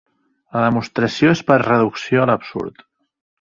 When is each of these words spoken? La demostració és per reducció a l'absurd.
La 0.53 0.61
demostració 0.63 1.33
és 1.37 1.43
per 1.51 1.59
reducció 1.65 2.25
a 2.25 2.27
l'absurd. 2.31 2.83